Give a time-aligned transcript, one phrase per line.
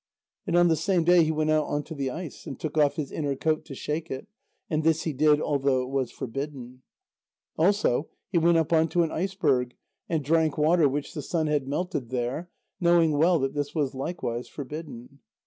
[0.47, 2.95] And on the same day he went out on to the ice and took off
[2.95, 4.27] his inner coat to shake it,
[4.67, 6.81] and this he did although it was forbidden.
[7.55, 9.75] Also he went up on to an iceberg
[10.09, 14.47] and drank water which the sun had melted there, knowing well that this was likewise
[14.47, 15.19] forbidden.